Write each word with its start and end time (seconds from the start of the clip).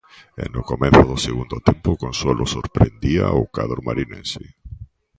E 0.43 0.45
no 0.53 0.61
comezo 0.71 1.01
do 1.11 1.17
segundo 1.27 1.57
tempo 1.67 1.99
Consuelo 2.03 2.45
sorprendía 2.55 3.25
o 3.41 3.43
cadro 3.55 3.79
marinense. 3.87 4.43